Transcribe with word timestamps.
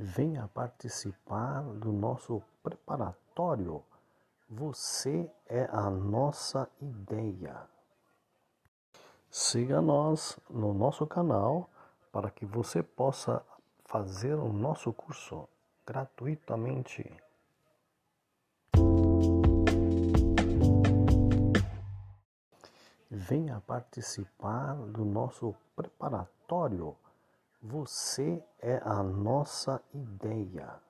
Venha 0.00 0.46
participar 0.54 1.60
do 1.60 1.90
nosso 1.90 2.40
preparatório. 2.62 3.82
Você 4.48 5.28
é 5.44 5.68
a 5.72 5.90
nossa 5.90 6.70
ideia. 6.80 7.68
Siga 9.28 9.82
nós 9.82 10.38
no 10.48 10.72
nosso 10.72 11.04
canal 11.04 11.68
para 12.12 12.30
que 12.30 12.46
você 12.46 12.80
possa 12.80 13.44
fazer 13.86 14.34
o 14.34 14.52
nosso 14.52 14.92
curso 14.92 15.48
gratuitamente. 15.84 17.04
Venha 23.10 23.60
participar 23.66 24.76
do 24.76 25.04
nosso 25.04 25.56
preparatório. 25.74 26.96
Você 27.60 28.40
é 28.60 28.80
a 28.84 29.02
nossa 29.02 29.82
ideia. 29.92 30.87